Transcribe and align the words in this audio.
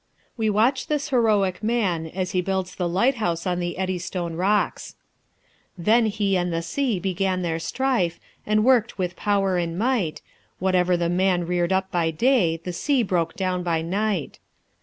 We 0.35 0.49
watch 0.49 0.87
this 0.87 1.09
heroic 1.09 1.61
man 1.61 2.07
as 2.07 2.31
he 2.31 2.41
builds 2.41 2.73
the 2.73 2.89
lighthouse 2.89 3.45
on 3.45 3.59
the 3.59 3.77
Eddystone 3.77 4.33
rocks: 4.33 4.95
"Then 5.77 6.07
he 6.07 6.35
and 6.35 6.51
the 6.51 6.63
sea 6.63 6.99
began 6.99 7.43
their 7.43 7.59
strife, 7.59 8.19
And 8.43 8.65
worked 8.65 8.97
with 8.97 9.15
power 9.15 9.57
and 9.57 9.77
might: 9.77 10.23
Whatever 10.57 10.97
the 10.97 11.07
man 11.07 11.45
reared 11.45 11.71
up 11.71 11.91
by 11.91 12.09
day 12.09 12.57
The 12.57 12.73
sea 12.73 13.03
broke 13.03 13.35
down 13.35 13.61
by 13.61 13.83
night. 13.83 14.39